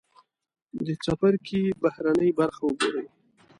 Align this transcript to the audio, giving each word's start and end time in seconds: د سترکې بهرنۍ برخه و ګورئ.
د 0.85 0.87
سترکې 1.03 1.61
بهرنۍ 1.81 2.29
برخه 2.39 2.61
و 2.65 2.71
ګورئ. 2.79 3.07